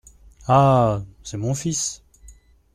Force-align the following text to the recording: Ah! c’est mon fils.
Ah! 0.47 1.03
c’est 1.21 1.37
mon 1.37 1.53
fils. 1.53 2.01